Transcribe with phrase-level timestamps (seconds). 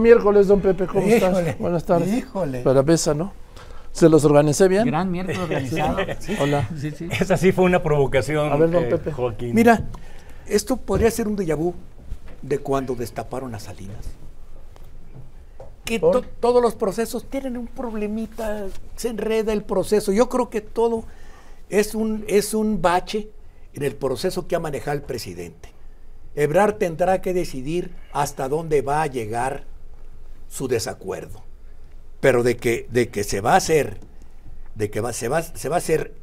[0.00, 1.58] miércoles, don Pepe, ¿cómo Híjole, estás?
[1.58, 2.12] Buenas tardes.
[2.12, 2.62] híjole.
[2.62, 3.32] Para pesa, ¿no?
[3.92, 4.84] ¿Se los organicé bien?
[4.84, 5.98] Gran miércoles organizado.
[6.40, 6.68] Hola.
[6.76, 7.08] Sí, sí.
[7.08, 9.12] Esa sí fue una provocación, A ver, don eh, Pepe.
[9.12, 9.54] Joaquín.
[9.54, 9.84] Mira,
[10.48, 11.72] esto podría ser un déjà vu
[12.42, 14.06] de cuando destaparon las salinas.
[15.84, 18.64] Que todos los procesos tienen un problemita,
[18.96, 20.10] se enreda el proceso.
[20.10, 21.04] Yo creo que todo
[21.70, 23.30] es un, es un bache
[23.72, 25.72] en el proceso que ha manejado el presidente.
[26.34, 29.64] Ebrard tendrá que decidir hasta dónde va a llegar
[30.48, 31.42] su desacuerdo.
[32.20, 33.98] Pero de que, de que se va a hacer,
[34.74, 36.14] de que va, se, va, se va a hacer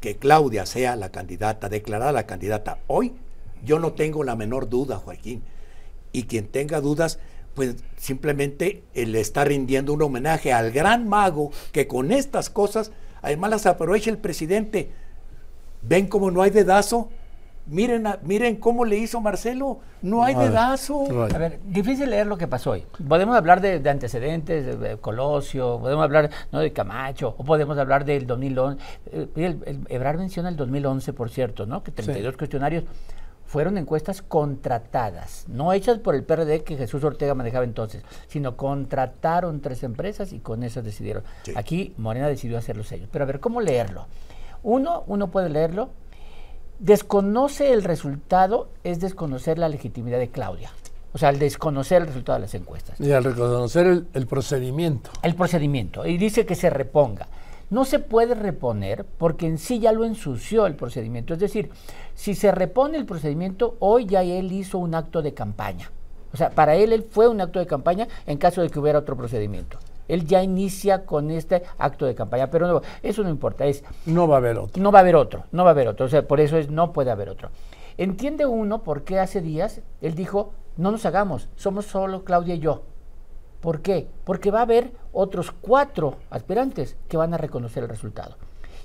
[0.00, 3.14] que Claudia sea la candidata, declarada la candidata hoy,
[3.64, 5.42] yo no tengo la menor duda, Joaquín.
[6.12, 7.18] Y quien tenga dudas,
[7.54, 12.92] pues simplemente eh, le está rindiendo un homenaje al gran mago que con estas cosas,
[13.20, 14.90] además las aprovecha el presidente.
[15.82, 17.10] ¿Ven cómo no hay dedazo?
[17.68, 21.04] Miren, a- miren cómo le hizo Marcelo, no hay dedazo.
[21.08, 21.34] right.
[21.34, 22.84] A ver, difícil leer lo que pasó hoy.
[23.08, 26.60] Podemos hablar de, de antecedentes, de, de Colosio, podemos hablar ¿no?
[26.60, 28.82] de Camacho, o podemos hablar del 2011.
[29.12, 31.82] Eh, el, el- Ebrard menciona el 2011, por cierto, ¿no?
[31.82, 32.84] que 32 cuestionarios
[33.44, 39.60] fueron encuestas contratadas, no hechas por el PRD que Jesús Ortega manejaba entonces, sino contrataron
[39.62, 41.22] tres empresas y con esas decidieron.
[41.44, 41.52] Sí.
[41.56, 43.08] Aquí Morena decidió hacerlos ellos.
[43.10, 44.06] Pero a ver, ¿cómo leerlo?
[44.62, 45.90] Uno, uno puede leerlo
[46.78, 50.70] Desconoce el resultado es desconocer la legitimidad de Claudia.
[51.12, 53.00] O sea, el desconocer el resultado de las encuestas.
[53.00, 55.10] Y al reconocer el, el procedimiento.
[55.22, 56.06] El procedimiento.
[56.06, 57.26] Y dice que se reponga.
[57.70, 61.34] No se puede reponer porque en sí ya lo ensució el procedimiento.
[61.34, 61.70] Es decir,
[62.14, 65.90] si se repone el procedimiento, hoy ya él hizo un acto de campaña.
[66.32, 68.98] O sea, para él, él fue un acto de campaña en caso de que hubiera
[68.98, 69.78] otro procedimiento.
[70.08, 72.50] Él ya inicia con este acto de campaña.
[72.50, 73.66] Pero no, eso no importa.
[73.66, 74.82] Es No va a haber otro.
[74.82, 76.06] no va a haber otro, no va a haber otro.
[76.06, 77.50] O sea, por eso es no puede haber otro.
[77.98, 82.60] Entiende uno por qué hace días él dijo, no nos hagamos, somos solo Claudia y
[82.60, 82.82] yo.
[83.60, 84.08] ¿Por qué?
[84.24, 88.36] Porque va a haber otros cuatro aspirantes que van a reconocer el resultado.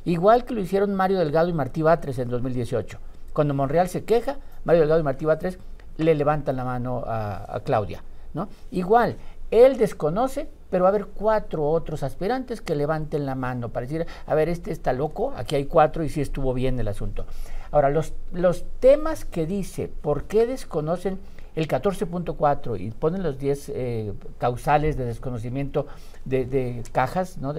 [0.03, 2.97] Igual que lo hicieron Mario Delgado y Martí Batres en 2018.
[3.33, 5.59] Cuando Monreal se queja, Mario Delgado y Martí Batres
[5.97, 8.03] le levantan la mano a, a Claudia.
[8.33, 8.49] ¿no?
[8.71, 9.15] Igual,
[9.53, 14.07] él desconoce, pero va a haber cuatro otros aspirantes que levanten la mano para decir,
[14.25, 17.27] a ver, este está loco, aquí hay cuatro y sí estuvo bien el asunto.
[17.69, 21.19] Ahora, los, los temas que dice, ¿por qué desconocen
[21.53, 25.85] el 14.4 y ponen los 10 eh, causales de desconocimiento
[26.25, 27.53] de, cajas, ¿no?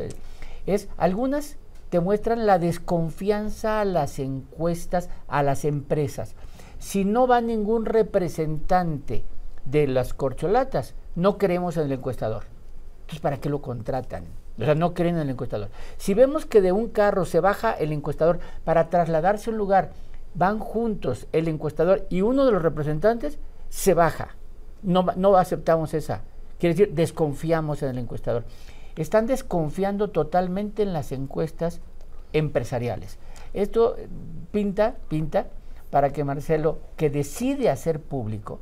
[0.66, 1.58] Es algunas
[1.90, 6.34] te muestran la desconfianza a las encuestas, a las empresas.
[6.80, 9.22] Si no va ningún representante
[9.64, 12.44] de las corcholatas, no creemos en el encuestador.
[13.02, 14.24] Entonces, ¿para qué lo contratan?
[14.58, 15.68] O sea, no creen en el encuestador.
[15.96, 19.90] Si vemos que de un carro se baja el encuestador para trasladarse a un lugar,
[20.34, 23.38] van juntos el encuestador y uno de los representantes,
[23.68, 24.36] se baja.
[24.82, 26.22] No, no aceptamos esa.
[26.58, 28.44] Quiere decir, desconfiamos en el encuestador.
[28.96, 31.80] Están desconfiando totalmente en las encuestas
[32.32, 33.18] empresariales.
[33.52, 33.96] Esto
[34.52, 35.46] pinta, pinta
[35.90, 38.60] para que Marcelo, que decide hacer público,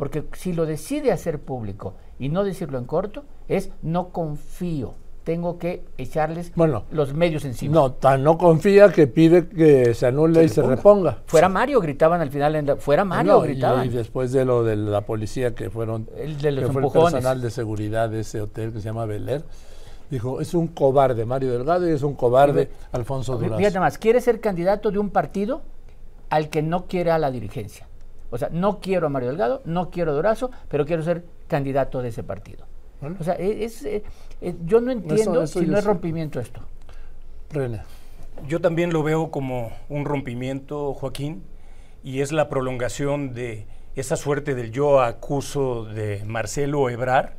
[0.00, 4.94] porque si lo decide hacer público y no decirlo en corto, es no confío.
[5.24, 7.74] Tengo que echarles Bueno, los medios encima.
[7.74, 11.18] No, tan no confía que pide que se anule Se y se reponga.
[11.26, 12.56] Fuera Mario, gritaban al final.
[12.56, 13.84] en la- fuera Mario, No, gritaban.
[13.84, 16.86] y, después de lo de la policía que fueron El de los que fue el
[16.86, 17.12] empujones.
[17.12, 19.44] personal de seguridad de ese hotel que se llama Beler,
[20.10, 23.58] dijo, es un cobarde Mario Delgado y es un cobarde Alfonso Durazo.
[23.58, 25.60] Fíjate más, quiere ser candidato de un partido
[26.30, 27.86] al que no quiere a la dirigencia.
[28.30, 32.00] O sea, no quiero a Mario Delgado, no quiero a Durazo, pero quiero ser candidato
[32.02, 32.66] de ese partido.
[33.18, 34.02] O sea, e- es, eh,
[34.40, 36.60] eh, yo no entiendo eso si no es rompimiento esto.
[37.50, 37.80] René.
[38.46, 41.42] Yo también lo veo como un rompimiento, Joaquín,
[42.02, 47.36] y es la prolongación de esa suerte del yo acuso de Marcelo Ebrar,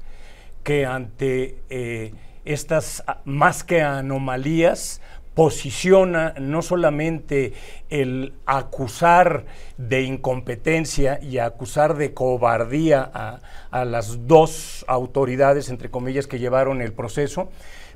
[0.63, 2.13] que ante eh,
[2.45, 5.01] estas más que anomalías
[5.33, 7.53] posiciona no solamente
[7.89, 9.45] el acusar
[9.77, 13.39] de incompetencia y acusar de cobardía a,
[13.71, 17.49] a las dos autoridades, entre comillas, que llevaron el proceso,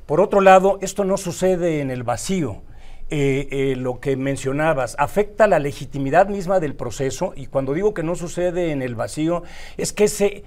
[0.06, 2.62] por otro lado, esto no sucede en el vacío.
[3.08, 8.02] Eh, eh, lo que mencionabas, afecta la legitimidad misma del proceso y cuando digo que
[8.02, 9.44] no sucede en el vacío,
[9.76, 10.42] es que ese,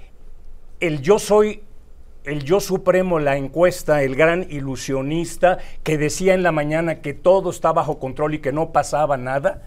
[0.82, 1.64] el yo soy,
[2.30, 7.50] el yo supremo, la encuesta, el gran ilusionista que decía en la mañana que todo
[7.50, 9.64] está bajo control y que no pasaba nada,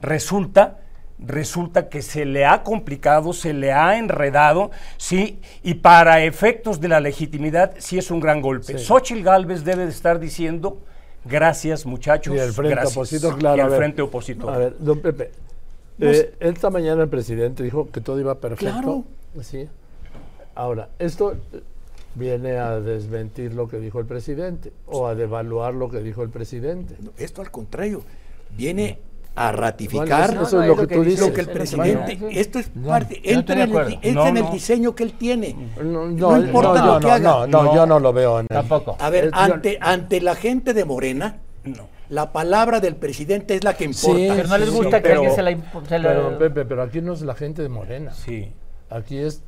[0.00, 0.78] resulta
[1.18, 6.88] resulta que se le ha complicado, se le ha enredado, sí, y para efectos de
[6.88, 8.78] la legitimidad sí es un gran golpe.
[8.78, 8.84] Sí.
[8.84, 10.78] Xochitl Gálvez debe de estar diciendo
[11.24, 12.96] gracias muchachos, Y el frente gracias".
[12.96, 13.56] opositor, claro.
[13.56, 13.78] Y a el ver.
[13.78, 14.52] frente opositor.
[14.52, 15.30] A ver, don Pepe.
[15.98, 16.34] No eh, sé.
[16.40, 18.72] esta mañana el presidente dijo que todo iba perfecto.
[18.72, 19.04] Claro.
[19.42, 19.68] Sí.
[20.54, 21.36] Ahora, esto
[22.16, 26.30] viene a desmentir lo que dijo el presidente o a devaluar lo que dijo el
[26.30, 26.96] presidente.
[27.00, 28.02] No, Esto al contrario,
[28.56, 28.98] viene
[29.38, 31.28] a ratificar Bueno, eso No, es lo que lo que tú dice, dices.
[31.28, 33.88] lo que el presidente, esto es parte, entra en, el, acuerdo.
[33.90, 34.50] di- entra No, en el no.
[34.50, 35.54] diseño que él tiene.
[35.84, 37.18] No, No importa no, lo que haga.
[37.18, 37.74] No, no, No.
[37.74, 38.56] yo no lo veo en él.
[38.56, 38.96] Tampoco.
[38.98, 41.86] A ver, Eh, yo- ante, ante la gente de Morena, No.
[42.08, 44.16] la palabra del presidente es la que importa.
[44.16, 45.50] Sí, Pero no les gusta sí, que pero- alguien se la...
[45.86, 48.14] se la- Pero, Pepe, pero aquí no es la gente de Morena.
[48.14, 48.50] Sí.
[48.88, 49.42] Aquí es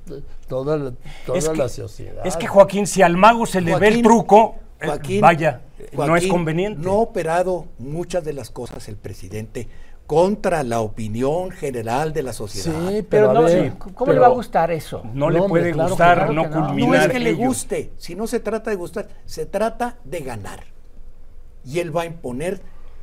[0.49, 0.93] toda, la-
[1.25, 2.26] toda Es que, la sociedad.
[2.26, 5.61] es que Joaquín, si al mago se le ve el Joaquín- truco, eh, Joaquín- vaya,
[5.93, 6.82] no es conveniente.
[6.82, 9.69] No ha operado muchas de las cosas el presidente
[10.08, 12.88] contra la opinión general de la sociedad.
[12.88, 15.02] Sí, Pero, no, ver, ¿cómo pero- le va a gustar eso?
[15.12, 16.88] No, le No, puede claro gustar, claro no culminar.
[16.88, 20.64] No es que le guste, si no se trata de gustar, se trata de ganar.
[21.64, 22.61] Y él va a imponer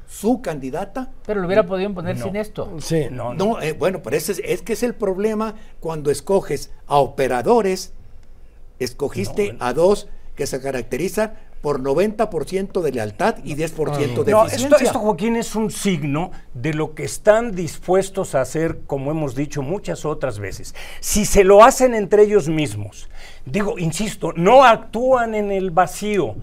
[0.07, 1.12] su candidata.
[1.25, 2.25] Pero lo hubiera podido imponer No.
[2.25, 2.72] sin esto.
[2.80, 3.46] Sí, No, no.
[3.46, 7.94] No, eh, bueno, pero ese es, es que es el problema cuando escoges a operadores,
[8.80, 9.66] escogiste No, bueno.
[9.66, 14.68] a dos que se caracterizan por 90% de lealtad y 10% de No, eficiencia.
[14.78, 19.34] esto, esto, Joaquín, es un signo de lo que están dispuestos a hacer, como hemos
[19.34, 20.75] dicho muchas otras veces.
[21.00, 23.10] Si se lo hacen entre ellos mismos,
[23.48, 26.36] digo, insisto, no actúan en el vacío.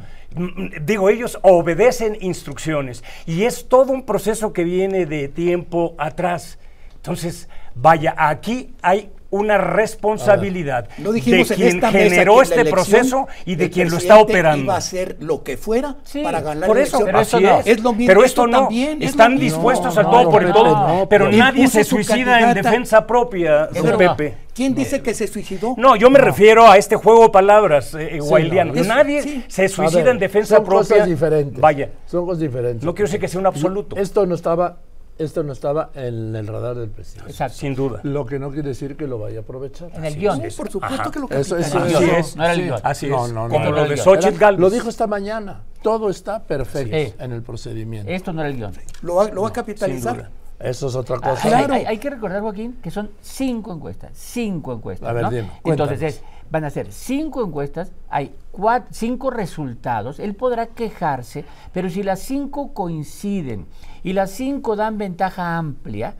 [0.82, 6.58] Digo, ellos obedecen instrucciones y es todo un proceso que viene de tiempo atrás.
[6.96, 12.70] Entonces, vaya, aquí hay una responsabilidad No dijimos de en quien generó que este la
[12.70, 14.64] proceso y de quien lo está operando.
[14.64, 17.06] Iba a hacer lo que fuera Sí, para ganar Por la eso, elección.
[17.40, 17.66] pero eso es.
[17.78, 18.60] Es lo mismo, pero esto esto no.
[18.60, 21.96] también Están dispuestos No, a todo no, por el todo, no, pero nadie se su
[21.96, 23.96] suicida en defensa propia, don.
[23.98, 24.36] Pepe.
[24.54, 25.74] ¿Quién dice que se suicidó?
[25.78, 28.74] No, yo me refiero a este juego de palabras, eh, Wildiano.
[28.74, 29.44] no, eso, Nadie sí.
[29.48, 30.88] se suicida ver, en defensa son propia.
[30.96, 31.58] cosas diferentes.
[31.58, 32.84] Vaya, Son cosas diferentes.
[32.84, 34.76] no quiero decir que sea un absoluto, Esto no estaba,
[35.18, 37.30] esto no estaba en el radar del presidente.
[37.30, 37.58] Exacto.
[37.58, 38.00] sin duda.
[38.02, 39.90] Lo que no quiere decir que lo vaya a aprovechar.
[39.94, 40.40] En el guion.
[40.44, 40.56] es.
[40.56, 41.10] Por supuesto Ajá.
[41.10, 41.78] que lo Eso, eso.
[41.78, 42.36] Así eso- es.
[42.36, 42.64] No era el sí.
[42.64, 42.80] guion.
[42.82, 43.96] Así No, es, no, no, como no, lo de.
[43.96, 44.60] Xochitl Gálvez.
[44.60, 45.62] Lo dijo esta mañana.
[45.82, 47.14] Todo está perfecto Sí.
[47.18, 48.10] en el procedimiento.
[48.10, 48.72] Esto no era el guion.
[49.02, 50.16] Lo va, lo va a Sin capitalizar.
[50.16, 50.30] duda.
[50.60, 51.42] Eso es otra Ah, cosa.
[51.42, 51.74] hay- Claro.
[51.74, 54.12] Hay, hay que recordar, Joaquín, que son cinco encuestas.
[54.14, 55.08] Cinco encuestas.
[55.08, 55.30] A ver, ¿no?
[55.30, 60.20] dime, Entonces, es, van a ser cinco encuestas, hay cuat- cinco resultados.
[60.20, 63.66] Él podrá quejarse, pero si las cinco coinciden
[64.04, 66.14] y las cinco dan ventaja amplia,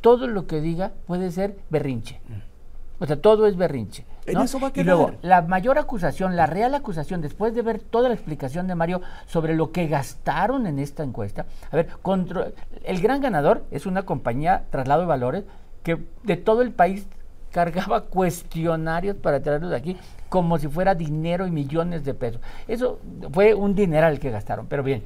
[0.00, 2.20] todo lo que diga puede ser berrinche.
[2.98, 4.04] O sea, todo es berrinche.
[4.34, 4.42] ¿no?
[4.42, 8.08] eso va a Y luego, la mayor acusación, la real acusación, después de ver toda
[8.08, 11.88] la explicación de Mario sobre lo que gastaron en esta encuesta, a ver,
[12.84, 15.44] el gran ganador es una compañía traslado de valores
[15.84, 17.06] que de todo el país
[17.50, 19.96] cargaba cuestionarios para traerlos aquí
[20.28, 22.40] como si fuera dinero y millones de pesos.
[22.66, 22.98] Eso
[23.32, 25.02] fue un dineral que gastaron, pero bien.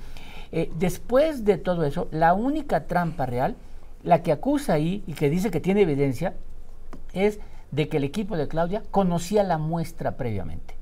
[0.50, 3.56] eh, después de todo eso, la única trampa real,
[4.02, 6.34] la que acusa ahí y que dice que tiene evidencia,
[7.12, 7.38] es
[7.70, 10.74] de que el equipo de Claudia conocía la muestra previamente.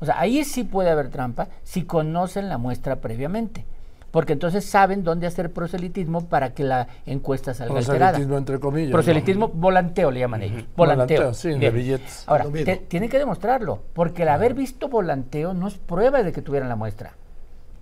[0.00, 3.64] O sea, ahí sí puede haber trampa si conocen la muestra previamente.
[4.10, 7.98] Porque entonces saben dónde hacer proselitismo para que la encuesta salga alterada.
[8.12, 8.92] Proselitismo entre comillas.
[8.92, 10.64] Proselitismo, volanteo le llaman ellos.
[10.76, 11.18] Volanteo.
[11.20, 12.24] Volanteo, sí, de billetes.
[12.26, 16.40] Ahora, te- tienen que demostrarlo, porque el haber visto volanteo no es prueba de que
[16.40, 17.12] tuvieran la muestra.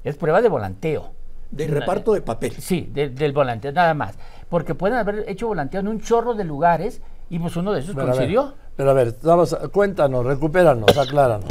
[0.03, 1.11] Es prueba de volanteo.
[1.53, 2.53] De reparto de papel.
[2.59, 4.19] Sí, de- del volanteo, nada más.
[4.49, 7.01] Porque pueden haber hecho volanteo en un chorro de lugares
[7.31, 8.55] y pues uno de esos Pero a ver, coincidió.
[8.75, 11.47] pero a ver, vamos a- cuéntanos, recupéranos, acláranos.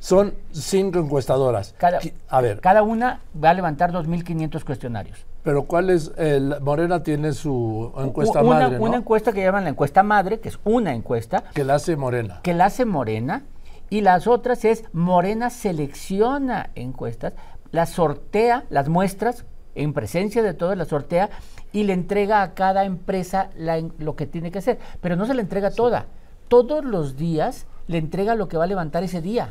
[0.00, 1.74] Son cinco encuestadoras.
[1.78, 5.24] Cada, A ver, cada una va a levantar 2.500 cuestionarios.
[5.42, 6.10] pero ¿cuál es?
[6.16, 8.84] El, Morena tiene su encuesta una, madre, ¿no?
[8.84, 12.40] una encuesta que llaman la encuesta madre, que es una encuesta, Que la hace Morena.
[12.42, 13.44] que la hace Morena,
[13.90, 17.34] y las otras es Morena selecciona encuestas,
[17.70, 19.44] las sortea, las muestras,
[19.74, 21.30] en presencia de todas, las sortea
[21.72, 24.78] y le entrega a cada empresa la lo que tiene que hacer.
[25.00, 26.06] Pero no se le entrega toda.
[26.48, 29.50] Todos los días le entrega lo que va a levantar ese día,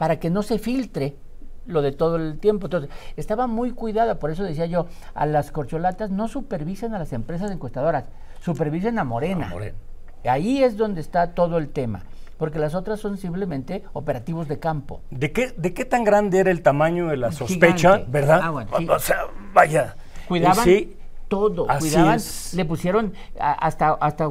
[0.00, 1.14] para que no se filtre
[1.66, 2.68] lo de todo el tiempo.
[2.68, 2.88] Entonces,
[3.18, 7.50] estaba muy cuidada, por eso decía yo, a las corcholatas no supervisen a las empresas
[7.50, 8.06] encuestadoras,
[8.40, 9.48] supervisen a Morena.
[9.48, 9.76] A Morena.
[10.24, 12.04] Ahí es donde está todo el tema,
[12.38, 15.02] porque las otras son simplemente operativos de campo.
[15.10, 18.06] ¿De qué, ¿De qué tan grande era el tamaño de la sospecha, Gigante.
[18.10, 18.40] verdad?
[18.42, 18.88] Ah, bueno, sí.
[18.88, 19.96] O sea, vaya.
[20.26, 20.96] Cuidaban Sí,
[21.30, 22.52] todo, así cuidaban, es.
[22.54, 24.28] le pusieron hasta, hasta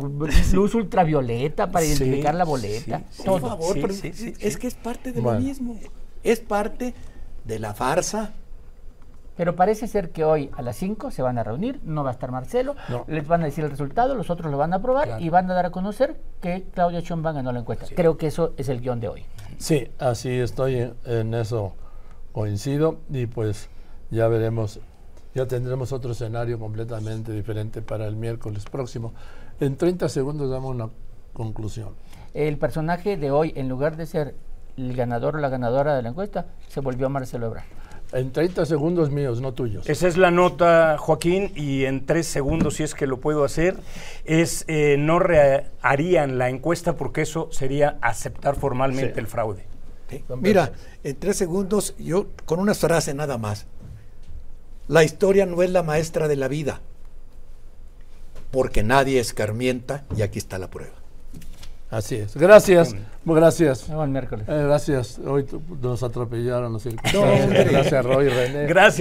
[0.53, 3.23] luz ultravioleta para Sí, identificar la boleta, sí, sí.
[3.23, 3.39] todo.
[3.39, 4.59] Por favor, Sí, pero sí, es, sí, es sí.
[4.59, 5.39] que es parte de Bueno.
[5.39, 5.75] lo mismo.
[6.23, 6.93] Es parte
[7.45, 8.33] de la farsa.
[9.37, 12.13] Pero parece ser que hoy a las 5 se van a reunir, no va a
[12.13, 13.05] estar Marcelo, No.
[13.07, 15.23] les van a decir el resultado, los otros lo van a aprobar Claro.
[15.23, 17.85] y van a dar a conocer que Claudia Sheinbaum ganó la encuesta.
[17.95, 19.23] Creo que eso es el guion de hoy.
[19.57, 21.73] Sí, así estoy en, en eso
[22.33, 23.69] coincido y pues
[24.11, 24.81] ya veremos,
[25.35, 29.13] ya tendremos otro escenario completamente diferente para el miércoles próximo.
[29.59, 30.89] En 30 segundos damos una
[31.33, 31.89] conclusión.
[32.33, 34.35] el personaje de hoy, en lugar de ser
[34.77, 37.65] el ganador o la ganadora de la encuesta, se volvió Marcelo Ebrard.
[38.11, 39.87] En 30 segundos míos, no tuyos.
[39.87, 43.77] Esa es la nota, Joaquín, y en tres segundos, si es que lo puedo hacer,
[44.25, 45.19] es eh, no
[45.81, 49.19] harían la encuesta porque eso sería aceptar formalmente Sí.
[49.19, 49.65] el fraude.
[50.09, 50.23] Sí.
[50.41, 50.71] Mira,
[51.03, 53.67] en tres segundos, yo con una frase nada más.
[54.89, 56.81] La historia no es la maestra de la vida,
[58.49, 60.95] porque nadie escarmienta y aquí está la prueba.
[61.91, 62.35] Así es.
[62.35, 62.95] Gracias.
[63.23, 63.87] Gracias.
[63.87, 64.47] El miércoles.
[64.49, 65.19] Eh, gracias.
[65.19, 65.45] Hoy
[65.79, 67.47] nos atropellaron los circunstancias.
[67.47, 68.65] No, gracias, Roy, René.
[68.65, 68.97] Gracias.